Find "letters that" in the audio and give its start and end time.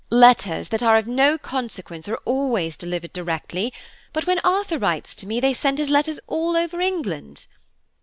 0.09-0.81